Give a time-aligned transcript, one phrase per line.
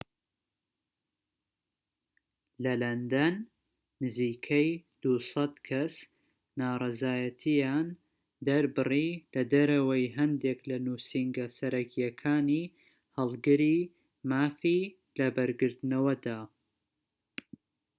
[2.63, 3.33] لە لەندەن،
[4.03, 4.69] نزیکەی
[5.03, 5.93] ٢٠٠ کەس
[6.59, 7.87] ناڕەزایەتیان
[8.47, 12.63] دەربڕی لەدەرەوەی هەندیك لە نوسینگە سەرەکیەکانی
[13.17, 13.77] هەڵگری
[14.29, 14.79] مافی
[15.19, 16.39] لەبەرگرتنەوەدا